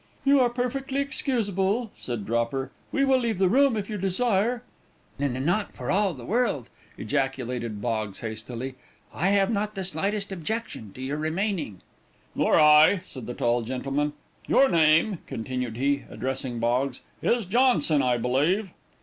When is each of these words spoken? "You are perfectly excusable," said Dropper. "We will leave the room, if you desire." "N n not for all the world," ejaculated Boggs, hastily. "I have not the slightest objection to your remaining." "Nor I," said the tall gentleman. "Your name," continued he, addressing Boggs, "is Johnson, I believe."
"You 0.25 0.39
are 0.39 0.49
perfectly 0.49 0.99
excusable," 0.99 1.91
said 1.95 2.25
Dropper. 2.25 2.71
"We 2.91 3.05
will 3.05 3.19
leave 3.19 3.37
the 3.37 3.47
room, 3.47 3.77
if 3.77 3.87
you 3.87 3.99
desire." 3.99 4.63
"N 5.19 5.35
n 5.37 5.45
not 5.45 5.73
for 5.75 5.91
all 5.91 6.15
the 6.15 6.25
world," 6.25 6.69
ejaculated 6.97 7.83
Boggs, 7.83 8.21
hastily. 8.21 8.73
"I 9.13 9.27
have 9.27 9.51
not 9.51 9.75
the 9.75 9.83
slightest 9.83 10.31
objection 10.31 10.91
to 10.93 11.01
your 11.03 11.17
remaining." 11.17 11.81
"Nor 12.33 12.59
I," 12.59 13.01
said 13.05 13.27
the 13.27 13.35
tall 13.35 13.61
gentleman. 13.61 14.13
"Your 14.47 14.69
name," 14.69 15.19
continued 15.27 15.77
he, 15.77 16.05
addressing 16.09 16.57
Boggs, 16.57 17.01
"is 17.21 17.45
Johnson, 17.45 18.01
I 18.01 18.17
believe." 18.17 18.71